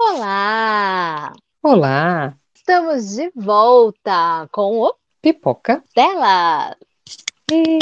[0.00, 1.32] Olá!
[1.60, 2.32] Olá!
[2.54, 6.76] Estamos de volta com o Pipoca Dela!
[7.50, 7.78] E...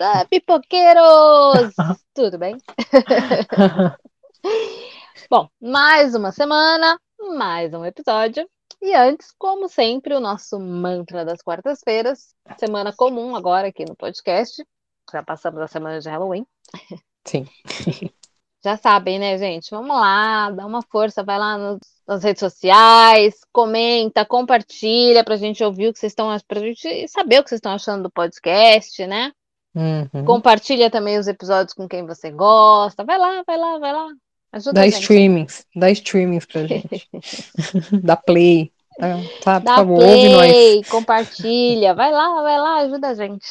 [0.00, 1.74] Ah, pipoqueiros!
[2.14, 2.56] Tudo bem?
[5.28, 7.00] Bom, mais uma semana,
[7.36, 8.48] mais um episódio.
[8.80, 14.64] E antes, como sempre, o nosso mantra das quartas-feiras, semana comum agora aqui no podcast.
[15.12, 16.46] Já passamos a semana de Halloween.
[17.24, 17.44] Sim.
[18.66, 19.70] Já sabem, né, gente?
[19.70, 25.62] Vamos lá, dá uma força, vai lá nos, nas redes sociais, comenta, compartilha pra gente
[25.62, 29.06] ouvir o que vocês estão, pra gente saber o que vocês estão achando do podcast,
[29.06, 29.30] né?
[29.72, 30.24] Uhum.
[30.24, 33.04] Compartilha também os episódios com quem você gosta.
[33.04, 34.08] Vai lá, vai lá, vai lá.
[34.50, 35.00] Ajuda Dá a gente.
[35.00, 37.08] streamings, dá streamings pra gente.
[38.02, 38.72] dá play.
[38.98, 40.50] Tá, tá, por Dá favor, ouve nós.
[40.50, 41.94] play, compartilha.
[41.94, 43.46] Vai lá, vai lá, ajuda a gente.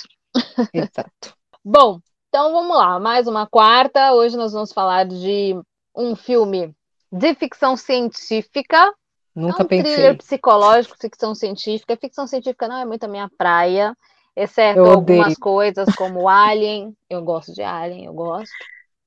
[0.74, 1.34] Exato.
[1.64, 2.02] Bom,
[2.36, 4.12] então vamos lá, mais uma quarta.
[4.12, 5.58] Hoje nós vamos falar de
[5.96, 6.76] um filme
[7.10, 8.94] de ficção científica.
[9.34, 9.94] Nunca é um pensei.
[9.94, 11.96] thriller psicológico, ficção científica.
[11.96, 13.96] Ficção científica não é muito a minha praia,
[14.36, 16.94] exceto Eu algumas coisas como Alien.
[17.10, 18.52] Eu gosto de Alien, eu gosto.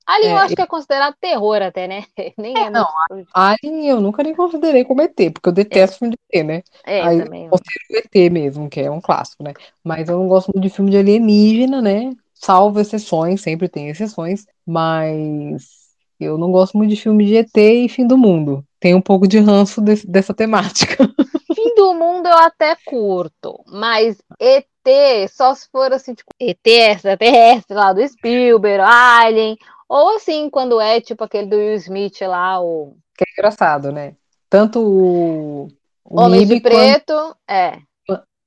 [0.07, 2.05] Alien eu É, acho que é considerado terror até, né?
[2.39, 3.29] Nem é, não, muito.
[3.35, 6.63] Alien eu nunca nem considerei como ET, porque eu detesto filme de ET, né?
[6.87, 7.47] É, Aí, também.
[7.51, 7.57] o
[7.95, 9.53] ET mesmo, que é um clássico, né?
[9.85, 12.17] Mas eu não gosto muito de filme de alienígena, né?
[12.41, 15.89] Salvo exceções, sempre tem exceções, mas
[16.21, 18.65] eu não gosto muito de filme de ET e fim do mundo.
[18.81, 20.97] Tem um pouco de ranço desse- dessa temática.
[21.55, 27.75] Fim do mundo eu até curto, mas ET, só se for assim, tipo, ET extraterrestre
[27.77, 29.57] lá do Spielberg, Alien,
[29.89, 34.15] ou assim, quando é tipo aquele do Will Smith lá, o Que é engraçado, né?
[34.49, 35.69] Tanto o,
[36.05, 37.79] o Homem de MIB quanto, Preto, é,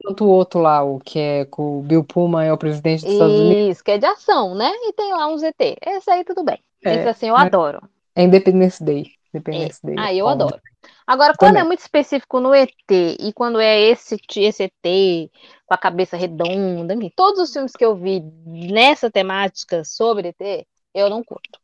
[0.04, 3.14] quanto o outro lá, o que é com o Bill Pullman é o presidente dos
[3.14, 3.72] Estados Unidos.
[3.72, 4.72] isso, que é de ação, né?
[4.84, 7.82] E tem lá uns ET, esse aí tudo bem, É, esse assim eu mas- adoro.
[8.16, 9.12] É Independence Day.
[9.34, 9.96] Independence Day.
[9.98, 10.60] Ah, eu adoro.
[11.08, 11.68] Agora, quando é Também.
[11.68, 15.30] muito específico no ET e quando é esse, esse ET
[15.66, 20.66] com a cabeça redonda, enfim, todos os filmes que eu vi nessa temática sobre ET,
[20.94, 21.60] eu não curto.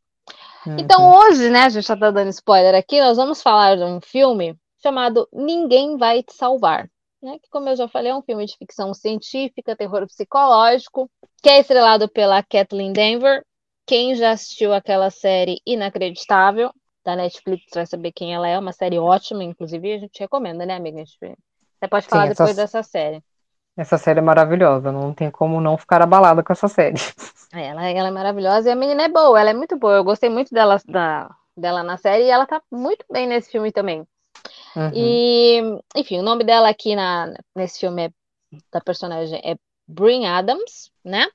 [0.65, 0.77] Uhum.
[0.79, 3.99] Então, hoje, né, a gente já tá dando spoiler aqui, nós vamos falar de um
[4.01, 6.89] filme chamado Ninguém Vai Te Salvar.
[7.21, 11.09] Né, que, como eu já falei, é um filme de ficção científica, terror psicológico,
[11.41, 13.43] que é estrelado pela Kathleen Denver.
[13.87, 16.71] Quem já assistiu aquela série Inacreditável,
[17.03, 20.75] da Netflix, vai saber quem ela é, uma série ótima, inclusive a gente recomenda, né,
[20.75, 21.01] amiga?
[21.01, 23.23] A gente- Você pode falar Sim, depois essa- dessa série.
[23.77, 26.97] Essa série é maravilhosa, não tem como não ficar abalada com essa série.
[27.53, 29.95] É, Ela, ela é maravilhosa e a menina é boa, ela é muito boa.
[29.95, 33.71] Eu gostei muito dela, da, dela na série e ela tá muito bem nesse filme
[33.71, 34.05] também.
[34.77, 34.91] Uhum.
[34.93, 35.59] E,
[35.95, 38.11] enfim, o nome dela aqui na, nesse filme é,
[38.71, 39.55] da personagem é
[39.87, 41.27] Brin Adams, né?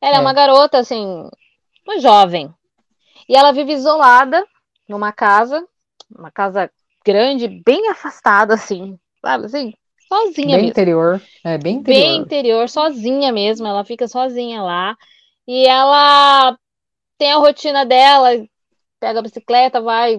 [0.00, 0.18] Ela é.
[0.18, 0.20] É.
[0.20, 1.28] uma garota, assim,
[1.86, 2.52] uma jovem.
[3.28, 4.44] E ela vive isolada
[4.88, 5.64] numa casa,
[6.12, 6.68] uma casa
[7.06, 9.46] grande, bem afastada, assim, sabe?
[9.46, 9.72] Assim,
[10.08, 10.70] sozinha Bem mesmo.
[10.70, 11.22] interior.
[11.44, 12.02] É, bem interior.
[12.02, 13.68] Bem interior, sozinha mesmo.
[13.68, 14.96] Ela fica sozinha lá.
[15.46, 16.58] E ela
[17.16, 18.30] tem a rotina dela,
[18.98, 20.18] pega a bicicleta, vai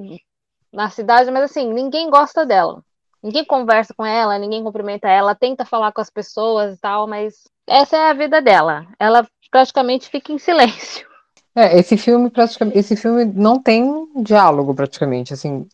[0.71, 2.83] na cidade, mas assim, ninguém gosta dela.
[3.21, 7.43] Ninguém conversa com ela, ninguém cumprimenta ela, tenta falar com as pessoas e tal, mas
[7.67, 8.87] essa é a vida dela.
[8.99, 11.09] Ela praticamente fica em silêncio.
[11.53, 15.67] É, esse filme praticamente, esse filme não tem diálogo praticamente, assim,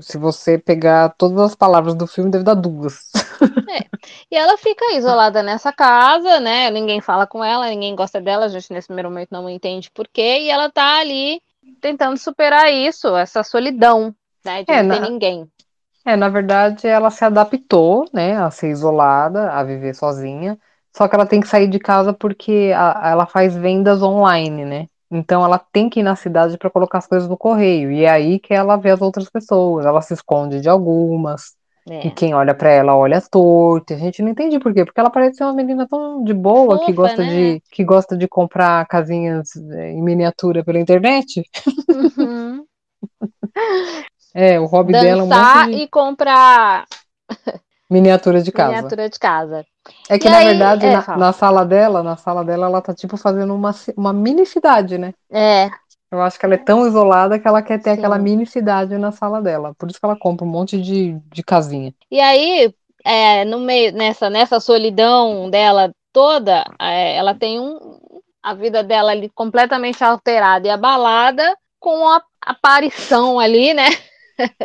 [0.00, 3.12] se você pegar todas as palavras do filme deve dar duas.
[4.28, 6.70] E ela fica isolada nessa casa, né?
[6.70, 10.08] Ninguém fala com ela, ninguém gosta dela, a gente nesse primeiro momento não entende por
[10.08, 11.40] quê, e ela tá ali
[11.80, 14.14] tentando superar isso, essa solidão,
[14.44, 14.64] né?
[14.64, 15.50] De É, não ter na- ninguém.
[16.04, 20.58] É, na verdade ela se adaptou, né, a ser isolada, a viver sozinha,
[20.96, 24.86] só que ela tem que sair de casa porque a- ela faz vendas online, né?
[25.10, 28.10] Então ela tem que ir na cidade para colocar as coisas no correio, e é
[28.10, 31.54] aí que ela vê as outras pessoas, ela se esconde de algumas.
[31.88, 32.06] É.
[32.06, 33.92] E quem olha pra ela olha torto.
[33.92, 36.78] A gente não entende por quê, porque ela parece ser uma menina tão de boa
[36.78, 37.54] que Fofa, gosta né?
[37.54, 41.42] de que gosta de comprar casinhas é, em miniatura pela internet.
[41.92, 42.64] Uhum.
[44.34, 46.84] É, o hobby dela é um Dançar monte de e comprar
[47.90, 48.74] miniatura de casa.
[48.76, 49.66] miniatura de casa.
[50.08, 52.80] É que E na aí- verdade é, na, na sala dela, na sala dela ela
[52.82, 55.12] tá tipo fazendo uma uma mini cidade, né?
[55.32, 55.68] É,
[56.12, 57.98] Eu acho que ela é tão isolada que ela quer ter Sim.
[57.98, 59.74] aquela mini cidade na sala dela.
[59.78, 61.92] Por isso que ela compra um monte de, de casinha.
[62.10, 62.72] E aí,
[63.04, 67.78] é, no meio, nessa, nessa solidão dela toda, é, ela tem um,
[68.42, 73.86] a vida dela ali completamente alterada e abalada com a aparição ali, né,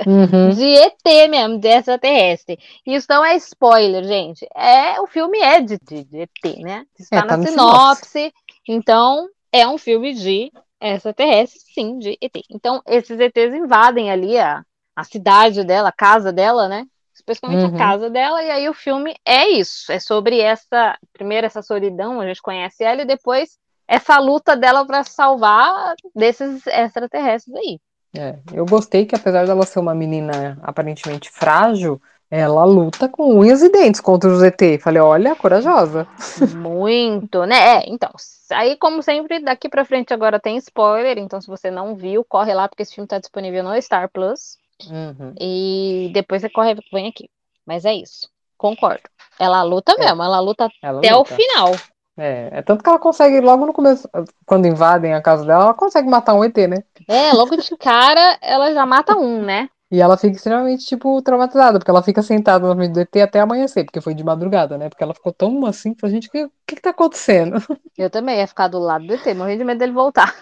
[0.06, 0.50] Uhum.
[0.56, 2.60] de ET mesmo, de extraterrestre.
[2.86, 4.48] Isso não é spoiler, gente.
[4.56, 6.86] É, o filme é de, de- de ET, né?
[7.00, 8.34] Está É, tá na no sinopse,
[8.68, 12.44] então é um filme de extraterrestres, sim, de ET.
[12.50, 14.62] Então, esses ETs invadem ali a,
[14.96, 16.86] a cidade dela, a casa dela, né?
[17.14, 17.76] Especialmente Uhum.
[17.76, 19.92] a casa dela, e aí o filme é isso.
[19.92, 23.58] É sobre essa, primeiro essa solidão, a gente conhece ela, e depois
[23.88, 27.80] essa luta dela para salvar desses extraterrestres aí.
[28.18, 33.62] É, eu gostei que apesar dela ser uma menina aparentemente frágil, ela luta com unhas
[33.62, 34.80] e dentes contra os ET.
[34.82, 36.08] Falei, olha, corajosa.
[36.56, 37.78] Muito, né?
[37.78, 38.10] É, então,
[38.52, 42.54] aí como sempre, daqui pra frente agora tem spoiler, então se você não viu, corre
[42.54, 44.58] lá, porque esse filme tá disponível no Star Plus.
[44.90, 45.34] Uhum.
[45.40, 47.30] E depois você corre, vem aqui.
[47.66, 48.30] Mas é isso.
[48.58, 49.04] Concordo.
[49.40, 50.06] Ela luta É.
[50.06, 51.36] mesmo, ela luta Ela até o luta.
[51.36, 51.76] final.
[52.18, 54.10] É, é tanto que ela consegue, logo no começo,
[54.46, 56.78] quando invadem a casa dela, ela consegue matar um ET, né?
[57.08, 59.70] É, logo de cara, ela já mata um, né?
[59.92, 63.40] E ela fica extremamente, tipo, traumatizada, porque ela fica sentada na frente do ET até
[63.40, 64.90] amanhecer, porque foi de madrugada, né?
[64.90, 67.58] Porque ela ficou tão assim, falou, gente, o que, que que tá acontecendo?
[67.98, 70.34] Eu também ia ficar do lado do ET, morri de medo dele voltar.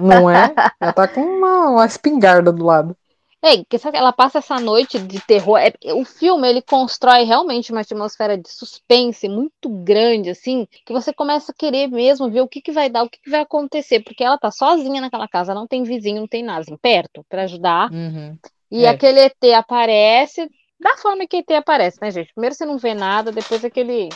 [0.00, 0.52] Não é?
[0.80, 2.96] Ela tá com uma, uma espingarda do lado.
[3.42, 5.58] É, sabe, ela passa essa noite de terror.
[5.58, 11.12] É, o filme ele constrói realmente uma atmosfera de suspense muito grande, assim, que você
[11.12, 14.00] começa a querer mesmo ver o que, que vai dar, o que, que vai acontecer,
[14.00, 17.44] porque ela tá sozinha naquela casa, não tem vizinho, não tem nada assim, perto para
[17.44, 17.90] ajudar.
[17.90, 18.36] Uhum.
[18.70, 18.90] E É.
[18.90, 20.48] aquele ET aparece
[20.78, 22.32] da forma que ET aparece, né, gente?
[22.32, 24.10] Primeiro você não vê nada, depois aquele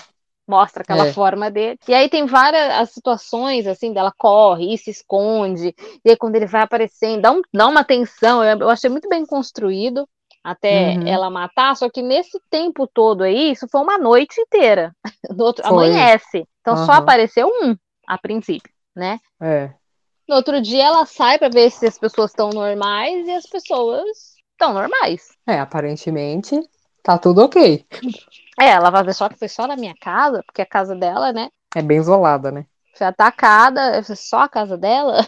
[0.46, 1.12] mostra aquela É.
[1.12, 1.78] forma dele.
[1.88, 5.74] E aí tem várias as situações assim dela corre e se esconde.
[6.04, 8.42] E aí quando ele vai aparecendo, dá, um, dá uma tensão.
[8.44, 10.08] Eu, eu achei muito bem construído
[10.42, 11.08] até Uhum.
[11.08, 14.94] ela matar, só que nesse tempo todo aí, isso foi uma noite inteira.
[15.36, 15.72] No outro, Foi.
[15.72, 16.46] amanhece.
[16.60, 16.98] Então só Aham.
[16.98, 17.74] apareceu um
[18.06, 19.18] a princípio, né?
[19.40, 19.72] É.
[20.28, 24.06] No outro dia ela sai pra ver se as pessoas estão normais e as pessoas
[24.52, 25.28] estão normais.
[25.46, 26.60] É, aparentemente
[27.02, 27.84] tá tudo ok.
[28.60, 31.32] É, ela vai ver só que foi só na minha casa, porque a casa dela,
[31.32, 32.66] né, É bem isolada, né?
[32.96, 35.18] foi atacada, foi só a casa dela.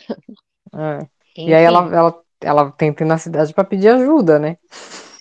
[0.75, 1.09] É.
[1.47, 4.59] E aí ela, ela, ela tenta ir na cidade pra pedir ajuda, né?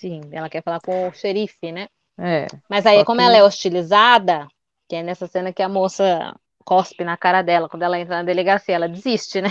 [0.00, 1.88] Sim, ela quer falar com o xerife, né?
[2.18, 2.46] É.
[2.70, 4.48] Mas aí, como que- ela é hostilizada,
[4.88, 8.22] que é nessa cena que a moça cospe na cara dela quando ela entra na
[8.24, 9.50] delegacia, ela desiste, né?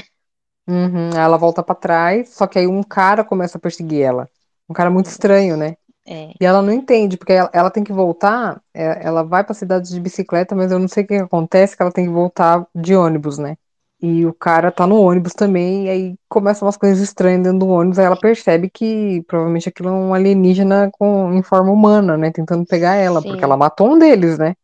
[0.67, 4.29] Uhum, aí ela volta pra trás, só que aí um cara começa a perseguir ela.
[4.69, 5.77] Um cara muito estranho, né?
[6.05, 9.53] É, E ela não entende, porque ela, ela tem que voltar, é, ela vai pra
[9.53, 12.65] cidade de bicicleta, mas eu não sei o que acontece, que ela tem que voltar
[12.75, 13.55] de ônibus, né?
[14.01, 17.67] E o cara tá no ônibus também, e aí começam umas coisas estranhas dentro do
[17.69, 22.29] ônibus, aí ela percebe que provavelmente aquilo é um alienígena com, em forma humana, né?
[22.31, 23.29] Tentando pegar ela, Sim.
[23.29, 24.55] porque ela matou um deles, né?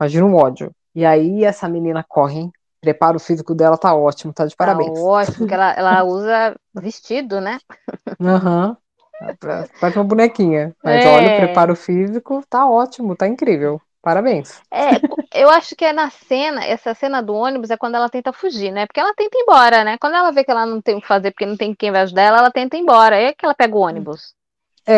[0.00, 0.72] Imagina o ódio.
[0.94, 2.52] E aí essa menina corre, hein?
[2.80, 5.00] Preparo físico dela tá ótimo, tá de tá parabéns.
[5.00, 7.58] ótimo, porque ela, ela usa vestido, né?
[8.20, 8.76] Aham.
[9.80, 10.74] Parece uma bonequinha.
[10.82, 11.08] Mas É.
[11.08, 13.80] olha, o preparo físico tá ótimo, tá incrível.
[14.02, 14.60] Parabéns.
[14.70, 15.00] É,
[15.34, 18.70] eu acho que é na cena, essa cena do ônibus é quando ela tenta fugir,
[18.72, 18.86] né?
[18.86, 19.98] Porque ela tenta ir embora, né?
[19.98, 22.02] Quando ela vê que ela não tem o que fazer porque não tem quem vai
[22.02, 23.16] ajudar ela, ela tenta ir embora.
[23.16, 24.34] Aí é que ela pega o ônibus.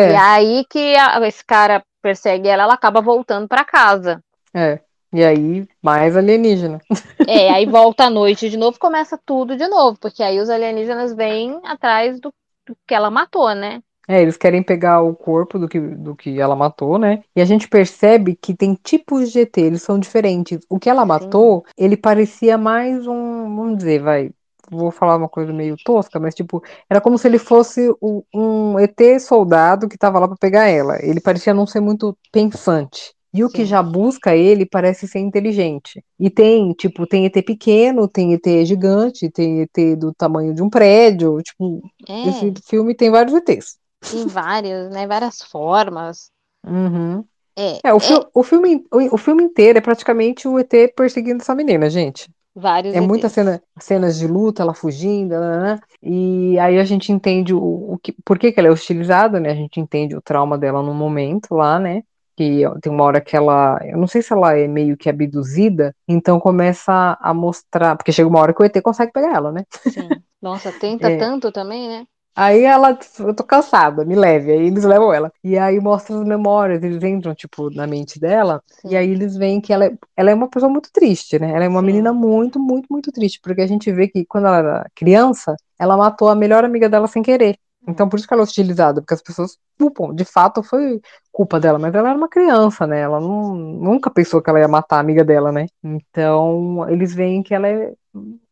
[0.05, 4.23] E É, aí que a- esse cara persegue ela, ela acaba voltando pra casa.
[4.53, 4.79] é.
[5.13, 6.79] E aí, mais alienígena.
[7.27, 11.13] É, aí volta à noite de novo, começa tudo de novo, porque aí os alienígenas
[11.13, 12.33] vêm atrás do,
[12.65, 13.81] do que ela matou, né?
[14.07, 17.23] É, eles querem pegar o corpo do que, do que ela matou, né?
[17.35, 20.59] E a gente percebe que tem tipos de ET, eles são diferentes.
[20.69, 21.07] O que ela Sim.
[21.07, 24.31] matou, ele parecia mais um, vamos dizer, vai,
[24.69, 28.79] vou falar uma coisa meio tosca, mas tipo, era como se ele fosse o- um
[28.79, 30.97] ET soldado que tava lá pra pegar ela.
[31.03, 33.13] Ele parecia não ser muito pensante.
[33.33, 33.65] E o que Sim.
[33.65, 36.03] já busca ele parece ser inteligente.
[36.19, 40.69] E tem, tipo, tem ET pequeno, tem ET gigante, tem ET do tamanho de um
[40.69, 41.37] prédio.
[41.41, 43.77] Tipo, É, esse filme tem vários ETs.
[44.09, 45.07] Tem vários, né?
[45.07, 46.31] Várias formas.
[46.65, 47.25] Uhum.
[47.57, 50.89] É, É, o, é fi- o filme, o, o filme inteiro é praticamente o ET
[50.89, 52.29] perseguindo essa menina, gente.
[52.55, 53.29] vários É muita ETs.
[53.29, 57.59] cena, cenas de luta, ela fugindo, nananã, e aí a gente entende o,
[57.93, 59.51] o que, por que, que ela é hostilizada, né?
[59.51, 62.03] A gente entende o trauma dela no momento lá, né?
[62.37, 65.95] Que tem uma hora que ela, eu não sei se ela é meio que abduzida,
[66.07, 69.65] então começa a mostrar, porque chega uma hora que o ET consegue pegar ela, né?
[69.79, 70.23] Sim.
[70.41, 71.11] Nossa, tenta É.
[71.11, 72.07] tanto também, né?
[72.35, 74.51] Aí ela, eu tô cansada, me leve.
[74.51, 75.31] Aí eles levam ela.
[75.43, 78.63] E aí mostra as memórias, eles entram, tipo, na mente dela.
[78.67, 78.89] Sim.
[78.89, 81.51] E aí eles veem que ela é, ela é uma pessoa muito triste, né?
[81.51, 81.85] Ela é uma Sim.
[81.85, 83.39] menina muito, muito, muito triste.
[83.41, 87.07] Porque a gente vê que quando ela era criança, ela matou a melhor amiga dela
[87.07, 87.57] sem querer.
[87.87, 90.13] Então por isso que ela é hostilizada, porque as pessoas culpam.
[90.13, 92.99] De fato, foi culpa dela, mas ela era uma criança, né?
[93.01, 95.65] Ela não, nunca pensou que ela ia matar a amiga dela, né?
[95.83, 97.93] Então eles veem que ela é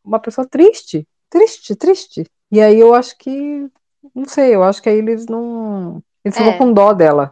[0.03, 1.07] uma pessoa triste.
[1.29, 2.25] Triste, triste.
[2.51, 3.67] E aí eu acho que.
[4.15, 6.01] Não sei, eu acho que aí eles não.
[6.23, 6.57] Eles ficam É.
[6.57, 7.31] com dó dela.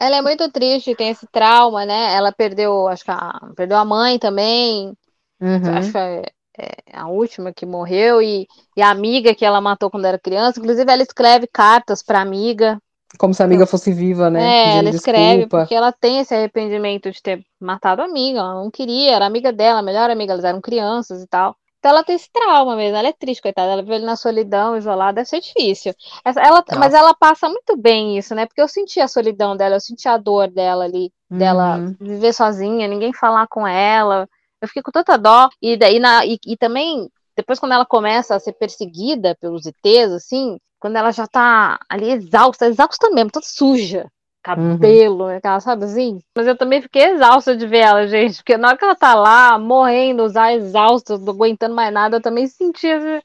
[0.00, 2.14] Ela é muito triste, tem esse trauma, né?
[2.14, 4.92] Ela perdeu, acho que a, perdeu a mãe também.
[5.40, 5.76] Uhum.
[5.76, 6.22] Acho que é-
[6.58, 10.60] é, a última que morreu, e, e, a amiga que ela matou quando era criança.
[10.60, 12.78] Inclusive, ela escreve cartas para a amiga.
[13.18, 14.40] Como se a amiga fosse viva, né?
[14.40, 15.58] É, Pedindo ela escreve desculpa.
[15.58, 18.38] porque ela tem esse arrependimento de ter matado a amiga.
[18.40, 21.56] Ela não queria, era amiga dela, a melhor amiga, elas eram crianças e tal.
[21.84, 23.72] Então ela tem esse trauma mesmo, ela é triste, coitada.
[23.72, 25.92] Ela vive na solidão, isolada, deve ser difícil.
[26.24, 28.46] Ela, mas ela passa muito bem isso, né?
[28.46, 31.36] Porque eu senti a solidão dela, eu senti a dor dela ali, uhum.
[31.36, 34.26] dela viver sozinha, ninguém falar com ela.
[34.62, 35.50] Eu fiquei com tanta dó.
[35.60, 40.10] E daí na, e, e também, depois quando ela começa a ser perseguida pelos ETs,
[40.10, 44.10] assim, quando ela já tá ali exausta, exausta mesmo, toda suja,
[44.44, 45.36] cabelo, uhum.
[45.36, 46.20] aquela, sabe assim?
[46.36, 49.14] Mas eu também fiquei exausta de ver ela, gente, porque na hora que ela tá
[49.14, 53.22] lá, morrendo, já exausta, não aguentando mais nada, eu também senti esse,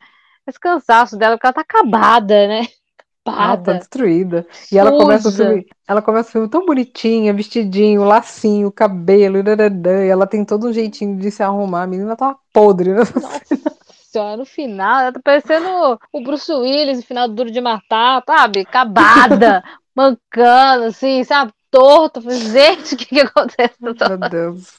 [0.48, 2.66] esse cansaço dela, porque ela tá acabada, né?
[3.28, 4.48] Ela tá destruída.
[4.72, 10.08] E ela começa o filme, ela começa o filme tão bonitinha, vestidinho, lacinho, cabelo, e
[10.10, 11.84] ela tem todo um jeitinho de se arrumar.
[11.84, 13.02] A menina tá podre, né?
[14.13, 18.24] Nossa, no final, ela tá parecendo o Bruce Willis no final do Duro de Matar,
[18.25, 18.62] sabe?
[18.62, 19.63] Acabada,
[19.96, 21.54] mancando, assim, sabe?
[21.70, 22.22] Torto.
[22.22, 23.75] Gente, o que que acontece?
[23.80, 24.78] Meu Deus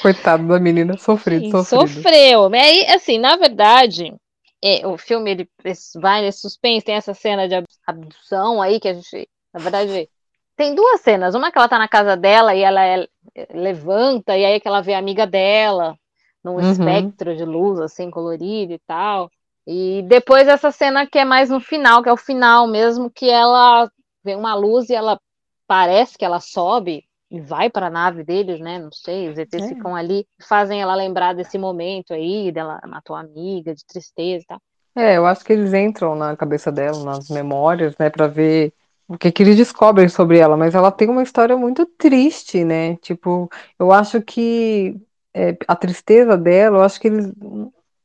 [0.00, 1.94] Coitado da menina, sofrido, Sim, sofrido.
[1.94, 2.48] Sofreu.
[2.48, 4.14] Mas aí, assim, na verdade,
[4.62, 5.48] é, o filme ele
[5.96, 10.08] vai nesse suspense, tem essa cena de abdução aí que a gente, na verdade,
[10.56, 11.34] tem duas cenas.
[11.34, 13.08] Uma que ela tá na casa dela e ela é,
[13.52, 15.98] levanta e aí que ela vê a amiga dela
[16.42, 16.70] num uhum.
[16.70, 19.30] espectro de luz assim colorido e tal.
[19.66, 23.28] E depois essa cena que é mais no final, que é o final mesmo, que
[23.28, 23.90] ela
[24.24, 25.18] vê uma luz e ela
[25.66, 28.78] parece que ela sobe e vai para a nave deles, né?
[28.78, 29.68] Não sei, os ETs é.
[29.68, 34.46] ficam ali, fazem ela lembrar desse momento aí, dela matou a amiga, de tristeza e
[34.46, 34.60] tal.
[34.96, 38.72] É, eu acho que eles entram na cabeça dela, nas memórias, né, para ver
[39.06, 42.96] o que, que eles descobrem sobre ela, mas ela tem uma história muito triste, né?
[42.96, 45.00] Tipo, eu acho que
[45.34, 47.32] é, a tristeza dela, eu acho que eles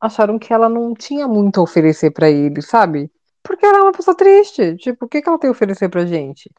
[0.00, 3.10] acharam que ela não tinha muito a oferecer para eles, sabe?
[3.42, 4.76] Porque ela é uma pessoa triste.
[4.76, 6.50] Tipo, o que, que ela tem a oferecer pra gente?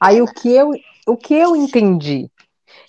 [0.00, 0.70] Aí o que eu,
[1.06, 2.30] o que eu entendi?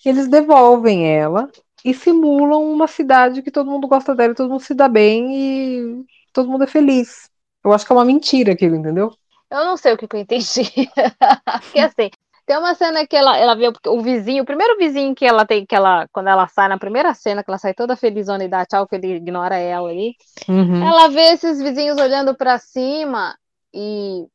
[0.06, 1.50] Eles devolvem ela
[1.84, 6.06] e simulam uma cidade que todo mundo gosta dela, todo mundo se dá bem e
[6.34, 7.30] todo mundo é feliz.
[7.64, 9.14] Eu acho que é uma mentira aquilo, entendeu?
[9.50, 10.64] Eu não sei o que, que eu entendi.
[11.62, 12.10] Porque assim,
[12.48, 15.66] tem uma cena que ela, ela vê o vizinho, o primeiro vizinho que ela tem,
[15.66, 18.66] que ela, quando ela sai, na primeira cena, que ela sai toda felizona e dá
[18.66, 20.16] tchau, que ele ignora ela ali.
[20.48, 20.82] Uhum.
[20.82, 23.38] Ela vê esses vizinhos olhando para cima
[23.74, 24.26] e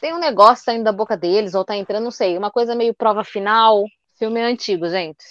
[0.00, 2.92] tem um negócio saindo da boca deles, ou tá entrando, não sei, uma coisa meio
[2.92, 3.84] prova final.
[4.18, 5.24] Filme antigo, gente.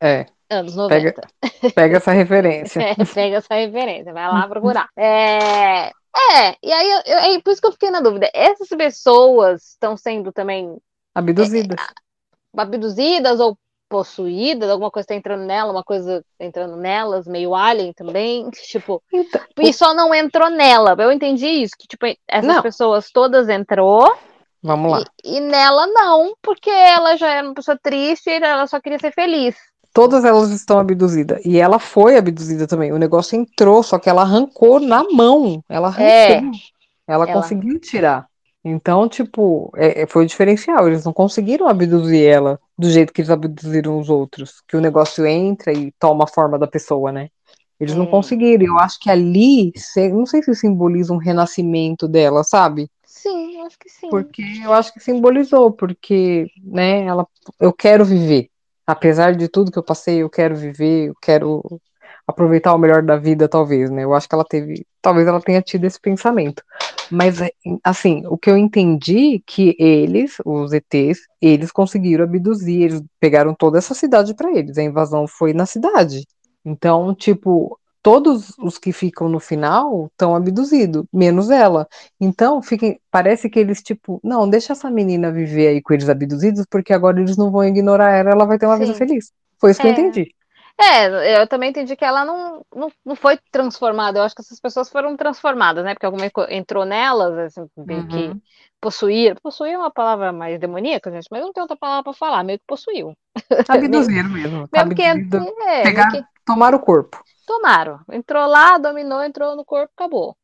[0.00, 0.26] É.
[0.48, 1.20] Anos 90.
[1.40, 2.78] Pega, pega essa referência.
[2.94, 4.88] é, pega essa referência, vai lá procurar.
[4.96, 8.30] É, é e aí eu, é por isso que eu fiquei na dúvida.
[8.32, 10.78] Essas pessoas estão sendo também
[11.14, 11.78] abduzidas.
[11.78, 13.56] É, abduzidas ou
[13.92, 19.02] possuídas, alguma coisa está entrando nela, uma coisa tá entrando nelas, meio alien também, tipo,
[19.12, 20.96] então, e só não entrou nela.
[20.98, 22.62] Eu entendi isso, que tipo, essas não.
[22.62, 24.16] pessoas todas entrou.
[24.62, 25.04] Vamos lá.
[25.22, 28.98] E, e, nela não, porque ela já era uma pessoa triste e ela só queria
[28.98, 29.56] ser feliz.
[29.92, 31.44] Todas elas estão abduzidas.
[31.44, 32.92] E ela foi abduzida também.
[32.92, 35.62] O negócio entrou, só que ela arrancou na mão.
[35.68, 36.06] Ela arrancou.
[36.06, 36.36] É.
[37.06, 38.26] Ela, ela conseguiu tirar.
[38.64, 40.86] Então, tipo, é, é, foi o diferencial.
[40.86, 44.62] Eles não conseguiram abduzir ela do jeito que eles abduziram os outros.
[44.68, 47.28] Que o negócio entra e toma a forma da pessoa, né?
[47.80, 48.64] Eles não conseguiram.
[48.64, 49.72] Eu acho que ali,
[50.12, 52.88] não sei se simboliza um renascimento dela, sabe?
[53.04, 54.08] Sim, eu acho que sim.
[54.08, 57.26] Porque eu acho que simbolizou, porque, né, ela,
[57.60, 58.48] eu quero viver.
[58.86, 61.80] Apesar de tudo que eu passei, eu quero viver, eu quero
[62.26, 64.04] aproveitar o melhor da vida, talvez, né?
[64.04, 66.62] Eu acho que ela teve, talvez ela tenha tido esse pensamento.
[67.12, 67.36] Mas,
[67.84, 73.76] assim, o que eu entendi que eles, os ETs, eles conseguiram abduzir, eles pegaram toda
[73.76, 74.78] essa cidade para eles.
[74.78, 76.26] A invasão foi na cidade.
[76.64, 81.86] Então, tipo, todos os que ficam no final estão abduzidos, menos ela.
[82.18, 86.64] Então, fiquem, parece que eles, tipo, não, deixa essa menina viver aí com eles abduzidos,
[86.70, 88.86] porque agora eles não vão ignorar ela, ela vai ter uma Sim.
[88.86, 89.30] vida feliz.
[89.60, 89.90] Foi isso que é.
[89.90, 90.34] eu entendi.
[90.80, 94.18] É, eu também entendi que ela não, não, não foi transformada.
[94.18, 95.94] Eu acho que essas pessoas foram transformadas, né?
[95.94, 98.08] Porque alguma entrou nelas, assim, meio uhum.
[98.08, 98.42] que
[98.80, 99.38] possuir.
[99.40, 102.58] Possuir é uma palavra mais demoníaca, gente, mas não tem outra palavra para falar, meio
[102.58, 103.16] que possuiu.
[103.68, 104.68] Abduziram mesmo.
[104.72, 106.24] Mesmo que, é, pegar, que...
[106.44, 107.22] Tomaram o corpo.
[107.46, 108.00] Tomaram.
[108.10, 110.36] Entrou lá, dominou, entrou no corpo, acabou.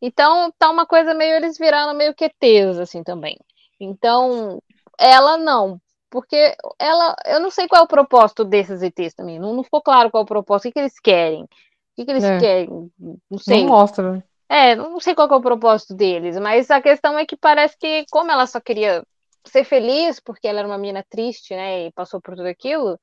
[0.00, 3.38] Então, tá uma coisa meio, eles viraram meio que ETs, assim, também.
[3.80, 4.60] Então,
[4.98, 9.54] ela não, porque ela, eu não sei qual é o propósito desses ETs também, não,
[9.54, 11.48] não ficou claro qual é o propósito, o que, que eles querem, o
[11.96, 12.38] que, que eles é.
[12.38, 12.90] querem,
[13.30, 13.62] não sei.
[13.62, 14.12] Não mostra.
[14.12, 14.22] Né?
[14.48, 18.04] É, não sei qual é o propósito deles, mas a questão é que parece que,
[18.10, 19.04] como ela só queria
[19.44, 22.98] ser feliz, porque ela era uma menina triste, né, e passou por tudo aquilo,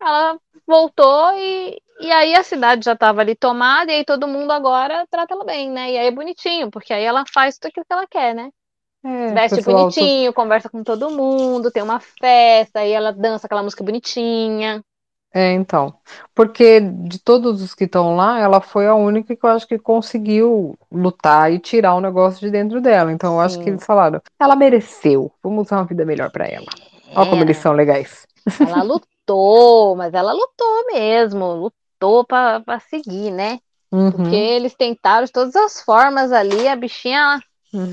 [0.00, 4.52] ela voltou e, e aí a cidade já estava ali tomada, e aí todo mundo
[4.52, 5.92] agora trata ela bem, né?
[5.92, 8.50] E aí é bonitinho, porque aí ela faz tudo aquilo que ela quer, né?
[9.04, 13.46] É, Veste pessoal, tu- bonitinho, conversa com todo mundo, tem uma festa, aí ela dança
[13.46, 14.82] aquela música bonitinha.
[15.32, 15.94] é, então,
[16.34, 19.78] porque de todos os que estão lá, ela foi a única que eu acho que
[19.78, 23.12] conseguiu lutar e tirar o negócio de dentro dela.
[23.12, 26.46] Então, eu acho que Sim, eles falaram, ela mereceu, vamos dar uma vida melhor pra
[26.46, 26.66] ela.
[27.14, 28.26] Olha como eles é, são legais.
[28.62, 33.60] ela lutou, mas ela lutou mesmo, lutou pra seguir, né?
[34.10, 34.36] Porque Uhum.
[34.36, 37.42] eles tentaram de todas as formas ali, a bichinha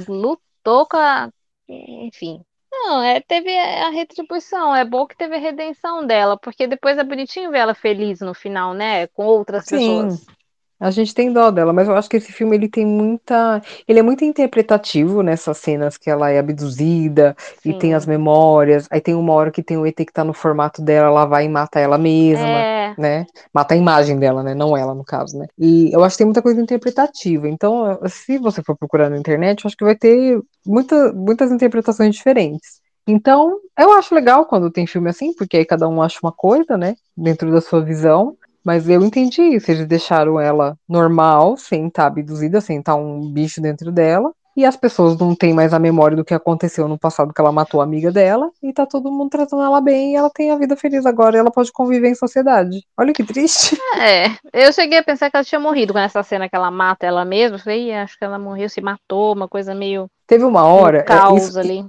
[0.07, 0.41] lutou
[0.87, 1.29] com a.
[1.67, 2.43] Enfim.
[2.71, 4.75] Não, é, teve a retribuição.
[4.75, 8.33] É bom que teve a redenção dela, porque depois é bonitinho ver ela feliz no
[8.33, 9.07] final, né?
[9.07, 10.25] Com outras Sim, pessoas.
[10.79, 13.99] A gente tem dó dela, mas eu acho que esse filme ele tem muita, ele
[13.99, 18.09] é muito interpretativo nessas cenas que ela é abduzida e tem as Sim.
[18.09, 18.85] memórias.
[18.91, 21.45] Aí tem uma hora que tem o ET que tá no formato dela, ela vai
[21.45, 22.93] e mata ela mesma, É.
[22.97, 23.25] né?
[23.53, 24.53] Mata a imagem dela, né?
[24.53, 25.47] Não ela, no caso, né?
[25.57, 27.47] E eu acho que tem muita coisa interpretativa.
[27.47, 32.13] Então, se você for procurar na internet, eu acho que vai ter muita, muitas interpretações
[32.13, 32.81] diferentes.
[33.07, 36.75] Então, eu acho legal quando tem filme assim, porque aí cada um acha uma coisa,
[36.75, 36.95] né?
[37.15, 38.35] Dentro da sua visão.
[38.65, 39.69] Mas eu entendi isso.
[39.69, 44.31] Eles deixaram ela normal, sem estar abduzida, sem estar um bicho dentro dela.
[44.57, 47.51] E as pessoas não têm mais a memória do que aconteceu no passado que ela
[47.51, 48.49] matou a amiga dela.
[48.63, 51.39] E tá todo mundo tratando ela bem e ela tem a vida feliz agora e
[51.39, 52.81] ela pode conviver em sociedade.
[52.97, 53.77] Olha que triste.
[53.97, 57.05] É, eu cheguei a pensar que ela tinha morrido com essa cena que ela mata
[57.05, 57.55] ela mesma.
[57.55, 60.99] Eu falei, "Ih, acho que ela morreu, se matou, uma coisa meio Teve uma hora,
[60.99, 61.85] é, isso, caos ali.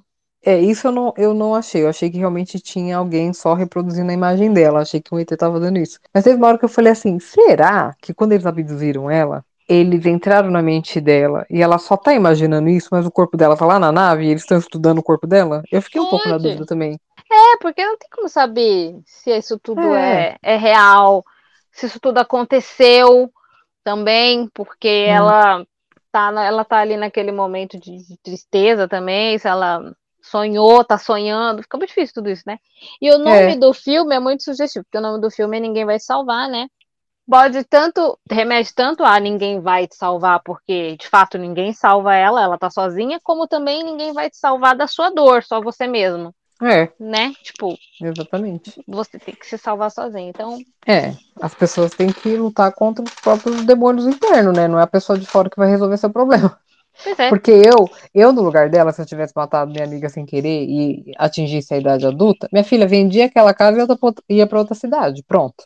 [0.46, 1.82] É, isso eu não, eu não achei.
[1.82, 4.80] Eu achei que realmente tinha alguém só reproduzindo a imagem dela.
[4.80, 5.98] Achei que o ET tava dando isso.
[6.14, 10.06] Mas teve uma hora que eu falei assim: será que quando eles abduziram ela, eles
[10.06, 13.66] entraram na mente dela e ela só tá imaginando isso, mas o corpo dela tá
[13.66, 15.62] lá na nave e eles estão estudando o corpo dela?
[15.70, 16.96] Eu fiquei um pouco na dúvida também.
[17.28, 20.36] É, porque não tem como saber se isso tudo É.
[20.42, 21.24] é, é real,
[21.72, 23.32] se isso tudo aconteceu
[23.82, 25.12] também, porque Hum.
[25.12, 25.66] ela
[26.12, 29.92] tá, ela tá ali naquele momento de, de tristeza também, se ela
[30.26, 32.58] sonhou, tá sonhando, fica muito difícil tudo isso, né?
[33.00, 33.56] E o nome É.
[33.56, 36.48] do filme é muito sugestivo, porque o nome do filme é Ninguém Vai Te Salvar,
[36.48, 36.68] né?
[37.28, 42.40] Pode tanto, remete tanto a ninguém vai te salvar, porque de fato ninguém salva ela,
[42.40, 46.32] ela tá sozinha, como também ninguém vai te salvar da sua dor, só você mesmo,
[46.62, 47.32] É, né?
[47.42, 48.80] Tipo, exatamente.
[48.86, 50.28] você tem que se salvar sozinho.
[50.28, 54.68] Então, É, as pessoas têm que lutar contra os próprios demônios internos, né?
[54.68, 56.56] Não é a pessoa de fora que vai resolver seu problema.
[57.02, 57.28] Pois é.
[57.28, 61.12] Porque eu, eu no lugar dela, se eu tivesse matado minha amiga sem querer e
[61.16, 63.86] atingisse a idade adulta, minha filha vendia aquela casa
[64.28, 65.22] e ia pra outra cidade.
[65.22, 65.64] Pronto.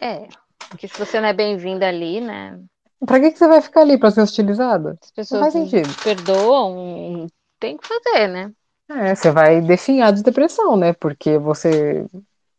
[0.00, 0.26] É.
[0.68, 2.58] Porque se você não é bem-vinda ali, né?
[3.06, 3.98] Pra que, que você vai ficar ali?
[3.98, 4.90] Pra ser hostilizada?
[5.02, 5.88] As Não pessoas faz sentido.
[6.02, 7.26] perdoam,
[7.60, 8.52] tem que fazer, né?
[8.88, 10.92] É, você vai definhar de depressão, né?
[10.92, 12.06] Porque você,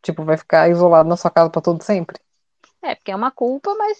[0.01, 2.17] tipo, vai ficar isolado na sua casa pra todo sempre.
[2.81, 3.97] É, porque é uma culpa, mas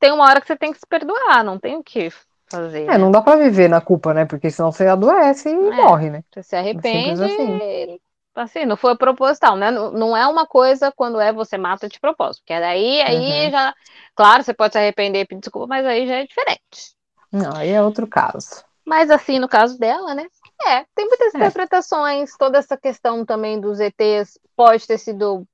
[0.00, 2.10] tem uma hora que você tem que se perdoar, não tem o que
[2.52, 2.82] fazer.
[2.86, 2.98] É, né?
[2.98, 4.24] não dá pra viver na culpa, né?
[4.24, 5.82] Porque senão você adoece e É.
[5.82, 6.22] morre, né?
[6.32, 7.98] Você se arrepende, assim.
[8.34, 9.70] assim, não foi proposital, né?
[9.70, 13.50] Não, não é uma coisa quando é você mata de propósito, porque daí aí Uhum.
[13.50, 13.74] já,
[14.14, 16.94] claro, você pode se arrepender e pedir desculpa, mas aí já é diferente.
[17.32, 18.62] Não, aí é outro caso.
[18.86, 20.26] Mas assim, no caso dela, né?
[20.66, 21.38] É, tem muitas É.
[21.38, 25.46] interpretações, toda essa questão também dos ETs pode ter sido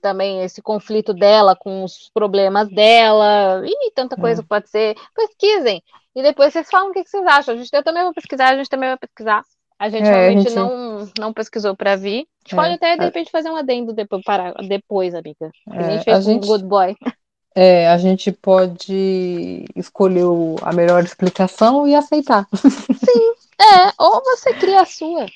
[0.00, 4.44] também esse conflito dela com os problemas dela, e tanta coisa É.
[4.44, 4.96] pode ser.
[5.14, 5.82] Pesquisem.
[6.14, 7.54] E depois vocês falam o que que vocês acham.
[7.54, 9.42] A gente, eu também vou pesquisar, a gente também vai pesquisar.
[9.78, 12.18] A gente É, a realmente gente- não, não pesquisou pra vir.
[12.18, 12.56] A gente É.
[12.56, 15.50] pode até, de A- repente, fazer um adendo depois, para, depois amiga.
[15.70, 16.96] A É, gente fez a gente- o Good Boy.
[17.54, 22.46] É, a gente pode escolher o- a melhor explicação e aceitar.
[23.58, 25.26] É, ou você cria a sua.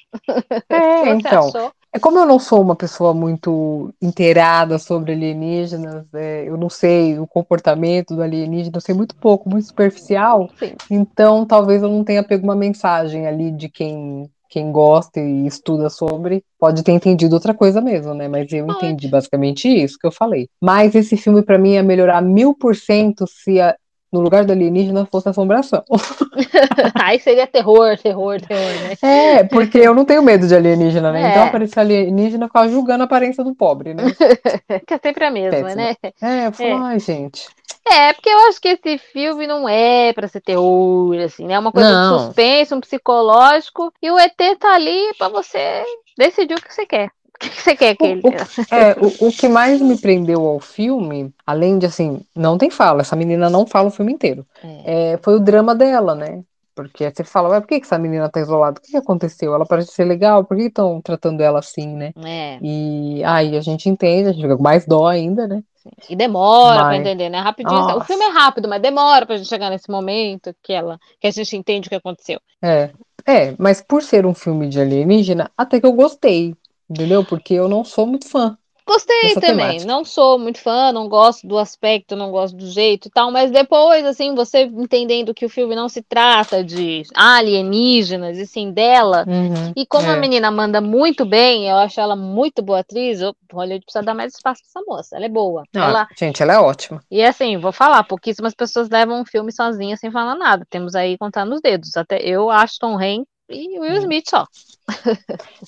[0.68, 1.48] É, então.
[1.48, 1.72] achou.
[1.94, 7.20] É como eu não sou uma pessoa muito inteirada sobre alienígenas, é, eu não sei
[7.20, 10.72] o comportamento do alienígena, eu sei muito pouco, muito superficial, Sim.
[10.90, 15.88] então talvez eu não tenha pego uma mensagem ali de quem, quem gosta e estuda
[15.88, 18.26] sobre, pode ter entendido outra coisa mesmo, né?
[18.26, 20.48] Mas eu entendi basicamente isso que eu falei.
[20.60, 23.76] Mas esse filme pra mim ia melhorar mil por cento se a-
[24.14, 25.82] no lugar do alienígena fosse assombração.
[27.02, 28.96] Aí seria terror, terror, terror, né?
[29.02, 31.22] É, porque eu não tenho medo de alienígena, né?
[31.22, 31.30] É.
[31.30, 34.04] Então aparecer alienígena ficava julgando a aparência do pobre, né?
[34.86, 35.74] Que é sempre a mesma, Péssima.
[35.74, 35.94] né?
[36.22, 36.72] É, eu falo, É.
[36.92, 37.46] ai, gente.
[37.90, 41.54] É, porque eu acho que esse filme não é pra ser terror, assim, né?
[41.54, 42.16] É uma coisa Não.
[42.18, 45.84] de suspense, um psicológico, e o ET tá ali pra você
[46.16, 47.10] decidir o que você quer.
[47.46, 48.20] O que você quer que ele.
[48.24, 48.92] O, o- é,
[49.24, 53.16] o, o que mais me prendeu ao filme, além de assim, não tem fala, essa
[53.16, 55.12] menina não fala o filme inteiro, É.
[55.12, 56.42] é, foi o drama dela, né?
[56.74, 58.80] Porque você fala, mas por que que essa menina tá isolada?
[58.80, 59.54] O que que aconteceu?
[59.54, 62.12] Ela parece ser legal, por que estão tratando ela assim, né?
[62.24, 62.58] É.
[62.60, 65.62] E aí a gente entende, a gente fica com mais dó ainda, né?
[66.10, 67.38] E demora Mas- pra entender, né?
[67.38, 67.78] Rapidinho.
[67.78, 68.06] O Nossa.
[68.06, 71.56] filme é rápido, mas demora pra gente chegar nesse momento que ela, que a gente
[71.56, 72.40] entende o que aconteceu.
[72.60, 72.90] É,
[73.24, 76.56] é, mas por ser um filme de alienígena, até que eu gostei,
[76.88, 77.24] entendeu?
[77.24, 78.56] Porque eu não sou muito fã.
[78.86, 79.40] Gostei também.
[79.56, 79.86] temática.
[79.86, 83.50] Não sou muito fã, não gosto do aspecto, não gosto do jeito e tal, mas
[83.50, 89.24] depois, assim, você entendendo que o filme não se trata de alienígenas, e sim dela.
[89.26, 90.20] Uhum, E como a é.
[90.20, 93.22] menina manda muito bem, eu acho ela muito boa atriz.
[93.22, 95.16] Eu, Hollywood precisa dar mais espaço pra essa moça.
[95.16, 95.62] Ela é boa.
[95.74, 97.00] Ela, Gente, ela é ótima.
[97.10, 100.66] e assim, vou falar, pouquíssimas pessoas levam um filme sozinha sem falar nada.
[100.68, 101.96] Temos aí contar nos dedos.
[101.96, 104.00] Até eu, Ashton Hank e Will Hum.
[104.02, 104.46] Smith só.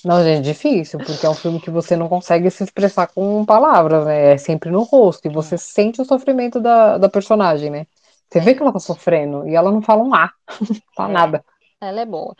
[0.03, 4.05] Não, gente, difícil, porque é um filme que você não consegue se expressar com palavras,
[4.05, 4.33] né?
[4.33, 7.85] É sempre no rosto, e você sente o sofrimento da, da personagem, né?
[8.29, 10.31] Você vê que ela tá sofrendo e ela não fala um A,
[10.95, 11.13] fala É.
[11.13, 11.45] nada.
[11.79, 12.35] Ela é boa.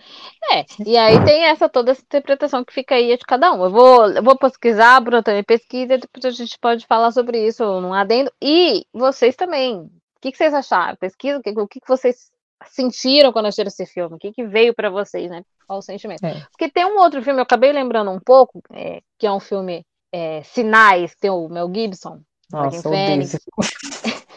[0.52, 3.64] É, e aí tem essa toda essa interpretação que fica aí de cada um.
[3.66, 7.64] Eu vou, eu vou pesquisar, Bruno também pesquisa, depois a gente pode falar sobre isso
[7.82, 8.32] num adendo.
[8.42, 9.78] E vocês também.
[9.82, 10.96] O que, que vocês acharam?
[10.98, 12.32] Pesquisa, o que, o que vocês
[12.66, 14.16] sentiram quando assistiram esse filme?
[14.16, 15.44] O que, que veio pra vocês, né?
[15.66, 16.26] Qual o sentimento?
[16.26, 16.46] É.
[16.52, 19.86] Porque tem um outro filme, eu acabei lembrando um pouco, é, que é um filme
[20.12, 23.40] é, Sinais, tem o Mel Gibson, Nossa, esse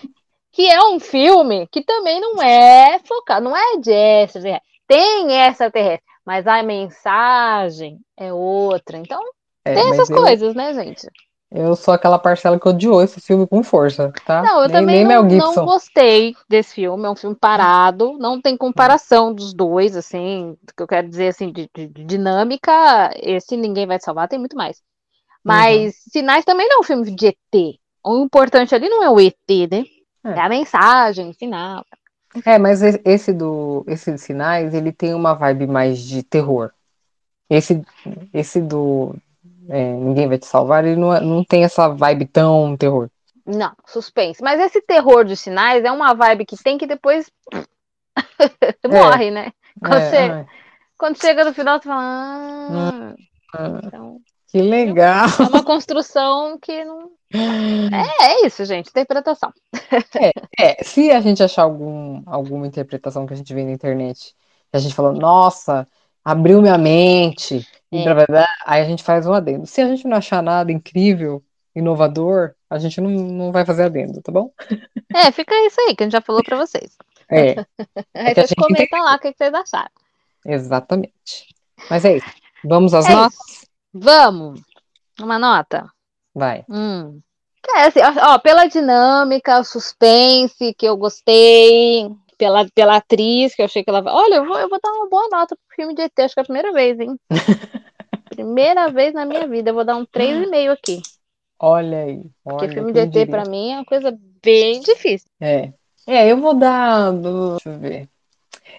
[0.53, 4.69] que é um filme que também não é focado, não é de extraterrestre.
[4.87, 8.99] Tem extraterrestre, mas a mensagem é outra.
[8.99, 9.23] Então,
[9.65, 11.07] É, tem essas eu, coisas, né, gente?
[11.53, 14.43] Eu sou aquela parcela que odiou esse filme com força, tá?
[14.43, 17.05] Não, eu nem, também nem não, não gostei desse filme.
[17.07, 20.51] É um filme parado, não tem comparação dos dois, assim.
[20.53, 24.29] O que eu quero dizer, assim, de, de- de dinâmica, esse Ninguém Vai Te Salvar,
[24.29, 24.81] tem muito mais.
[25.45, 27.81] Mas Sinais também não é um filme de ET.
[28.05, 29.85] O importante ali não é o ET, né?
[30.25, 30.31] É.
[30.31, 31.85] É a mensagem final.
[32.47, 36.71] É, mas esse do esse de Sinais, ele tem uma vibe mais de terror.
[37.51, 37.83] Esse
[38.33, 39.15] esse do
[39.69, 43.09] é, Ninguém Vai Te Salvar, ele não, é- não tem essa vibe tão terror.
[43.47, 44.43] Não, suspense.
[44.43, 47.31] Mas esse terror de sinais é uma vibe que tem que depois
[48.89, 49.53] morre, né?
[49.81, 50.47] Quando, É, você- ai,
[50.99, 52.03] quando chega no final, você fala.
[52.03, 53.15] Ah,
[53.55, 55.27] ah, então, que legal.
[55.39, 57.11] é uma construção que não.
[58.21, 58.91] É, é isso, gente.
[58.91, 59.53] Interpretação.
[60.59, 64.35] É, se a gente achar algum, alguma interpretação que a gente vê na internet,
[64.71, 65.87] que a gente falou, nossa,
[66.25, 68.15] abriu minha mente, É.
[68.15, 69.67] blá, blá, aí a gente faz um adendo.
[69.67, 71.43] Se a gente não achar nada incrível,
[71.75, 74.53] inovador, a gente não, não vai fazer adendo, tá bom?
[75.13, 76.97] É, fica isso aí que a gente já falou pra vocês.
[77.29, 77.57] É,
[78.15, 79.91] Aí a vocês comentam lá o que vocês acharam.
[80.47, 81.49] exatamente.
[81.91, 82.31] Mas é isso.
[82.65, 83.37] Vamos às É notas?
[83.93, 84.61] Vamos.
[85.21, 85.91] Uma nota.
[86.33, 86.65] Vai.
[86.69, 87.21] Hum.
[87.75, 92.09] É, assim, ó, pela dinâmica, o suspense que eu gostei,
[92.41, 94.03] pela, pela atriz que eu achei que ela.
[94.07, 96.41] Olha, eu vou, eu vou dar uma boa nota pro filme de ET, acho que
[96.41, 97.21] é a primeira vez, hein?
[98.31, 101.03] primeira vez na minha vida, eu vou dar um 3,5 aqui.
[101.59, 102.23] Olha aí.
[102.43, 103.27] Porque Olha, filme de ET diria.
[103.27, 105.29] pra mim é uma coisa bem difícil.
[105.39, 105.71] É.
[106.07, 107.13] É, eu vou dar.
[107.13, 108.09] Deixa eu ver.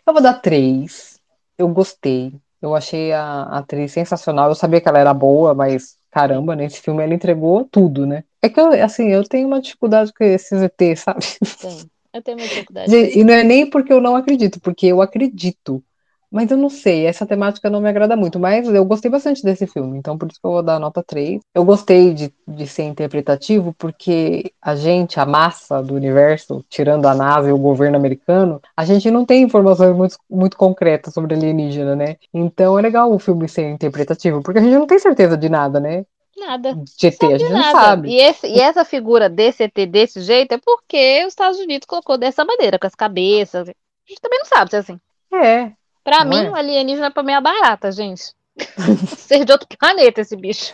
[0.07, 1.19] Eu vou dar três.
[1.55, 2.33] Eu gostei.
[2.59, 4.49] Eu achei a a atriz sensacional.
[4.49, 8.23] Eu sabia que ela era boa, mas caramba, nesse filme ela entregou tudo, né?
[8.41, 11.23] É que eu, assim, eu tenho uma dificuldade com esses ET, sabe?
[11.61, 11.91] Tem.
[12.13, 12.91] Eu tenho uma dificuldade.
[12.91, 15.83] Gente, e não é nem porque eu não acredito, porque eu acredito.
[16.31, 18.39] Mas eu não sei, essa temática não me agrada muito.
[18.39, 21.41] Mas eu gostei bastante desse filme, então por isso que eu vou dar nota 3.
[21.53, 27.13] Eu gostei de, de ser interpretativo, porque a gente, a massa do universo, tirando a
[27.13, 31.97] NASA e o governo americano, a gente não tem informações muito, muito concretas sobre alienígena,
[31.97, 32.15] né?
[32.33, 35.81] Então é legal o filme ser interpretativo, porque a gente não tem certeza de nada,
[35.81, 36.05] né?
[36.37, 36.73] Nada.
[36.75, 37.79] De ET, a gente não Nada.
[37.79, 38.09] sabe.
[38.09, 42.17] E, esse, e essa figura desse ET desse jeito é porque os Estados Unidos colocou
[42.17, 43.67] dessa maneira, com as cabeças.
[43.69, 43.73] A
[44.07, 44.99] gente também não sabe se é assim.
[45.33, 45.71] É,
[46.03, 46.49] Pra Não mim, é?
[46.49, 48.33] o alienígena pra mim é barata, gente.
[49.17, 50.73] Ser de outro planeta esse bicho.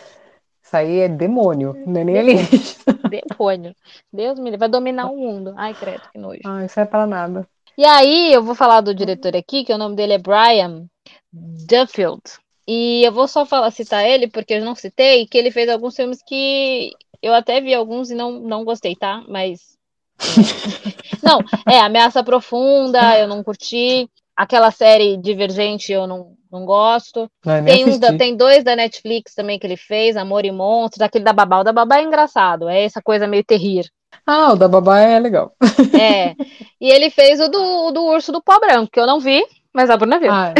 [0.62, 2.78] isso aí é demônio, não é nem alienígena.
[3.10, 3.74] Demônio.
[4.12, 4.58] Deus me livre.
[4.58, 5.52] Vai dominar o mundo.
[5.56, 6.40] Ai, credo, que nojo.
[6.46, 7.46] Ah, isso é pra nada.
[7.76, 10.86] E aí, eu vou falar do diretor aqui, que o nome dele é Brian
[11.32, 12.22] Duffield.
[12.70, 15.96] E eu vou só falar, citar ele, porque eu não citei, que ele fez alguns
[15.96, 16.90] filmes que
[17.22, 19.24] eu até vi alguns e não, não gostei, tá?
[19.26, 19.78] Mas.
[20.20, 21.18] é.
[21.26, 24.06] não, é Ameaça Profunda, eu não curti.
[24.36, 27.30] Aquela série Divergente eu não, não gosto.
[27.42, 31.00] Não Tem, uns da- tem dois da Netflix também que ele fez, Amor e Monstros,
[31.00, 31.60] aquele da Babá.
[31.60, 33.90] O da Babá é engraçado, é essa coisa meio terrir.
[34.26, 35.52] Ah, o da babá é legal.
[35.98, 36.34] É.
[36.80, 39.42] E ele fez o do, o do Urso do Pó Branco, que eu não vi,
[39.78, 40.32] mas a Bruna viu.
[40.32, 40.52] Ah,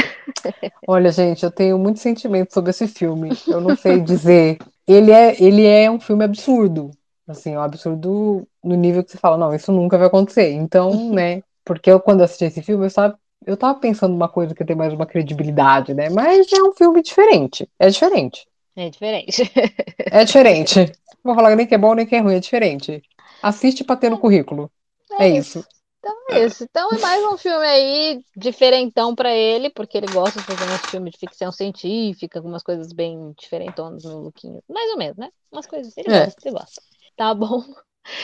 [0.86, 3.30] olha, gente, eu tenho muito sentimento sobre esse filme.
[3.48, 4.58] Eu não sei dizer.
[4.86, 6.92] Ele é, ele é um filme absurdo.
[7.26, 10.52] Assim, um absurdo no nível que você fala, não, isso nunca vai acontecer.
[10.52, 11.42] Então, né?
[11.64, 14.76] Porque eu, quando assisti esse filme, eu, sabe, eu tava pensando numa coisa que tem
[14.76, 16.08] mais uma credibilidade, né?
[16.10, 17.68] Mas é um filme diferente.
[17.76, 18.46] É diferente.
[18.76, 19.52] É diferente.
[19.98, 20.78] É diferente.
[21.24, 23.02] Não vou falar nem que é bom nem que é ruim, é diferente.
[23.42, 24.70] Assiste pra ter no currículo.
[25.18, 25.64] É, isso.
[25.98, 26.64] Então é isso.
[26.64, 30.90] Então é mais um filme aí diferentão pra ele, porque ele gosta de fazer uns
[30.90, 34.62] filmes de ficção científica, algumas coisas bem diferentonas no lookinho.
[34.68, 35.30] Mais ou menos, né?
[35.50, 35.96] Umas coisas.
[35.96, 36.24] Ele É.
[36.24, 36.82] gosta, ele gosta.
[37.16, 37.62] Tá bom.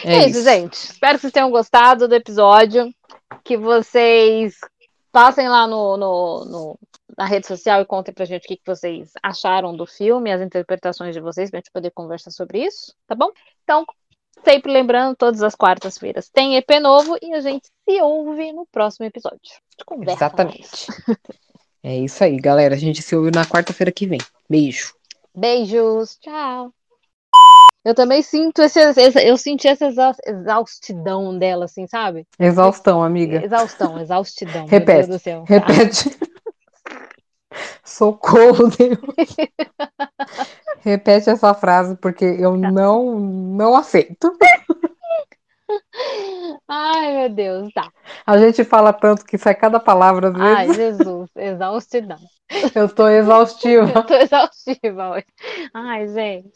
[0.05, 0.75] É, É isso, gente.
[0.75, 2.91] Espero que vocês tenham gostado do episódio.
[3.43, 4.57] Que vocês
[5.13, 6.79] passem lá no, no- no-
[7.19, 10.41] na rede social e contem pra gente o que, que vocês acharam do filme, as
[10.41, 13.31] interpretações de vocês, pra gente poder conversar sobre isso, tá bom?
[13.63, 13.85] Então,
[14.44, 19.07] sempre lembrando, todas as quartas-feiras tem EP novo e a gente se ouve no próximo
[19.07, 19.38] episódio.
[19.87, 20.61] Conversa Exatamente.
[21.09, 21.18] mais.
[21.87, 22.75] É isso aí, galera.
[22.75, 24.18] A gente se ouve na quarta-feira que vem.
[24.49, 24.94] Beijo.
[25.37, 26.73] Beijos, tchau.
[27.85, 28.81] Eu também sinto esse,
[29.23, 32.27] eu senti essa exa- exaustidão dela, assim, sabe?
[32.40, 33.44] Exaustão, amiga.
[33.44, 34.64] Exaustão, exaustidão.
[34.64, 35.11] Repete.
[35.47, 36.18] Repete.
[37.85, 38.99] Socorro, Deus.
[40.81, 42.70] Repete essa frase porque eu Tá.
[42.70, 44.33] não não aceito.
[46.68, 47.90] Ai, meu Deus, tá.
[48.27, 50.77] A gente fala tanto que sai cada palavra às Ai, vezes.
[50.77, 52.18] Jesus, exaustidão.
[52.75, 53.90] Eu tô exaustiva.
[53.94, 55.27] Eu tô exaustiva hoje.
[55.73, 56.53] Ai, gente.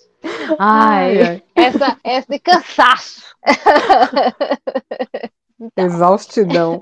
[0.59, 1.43] Ai, Ai, ai.
[1.55, 3.23] essa, esse cansaço.
[5.77, 6.79] Exaustidão.